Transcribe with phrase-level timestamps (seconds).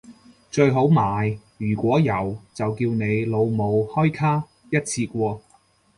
[0.49, 5.39] 最好買如果有就叫你老母開卡一次過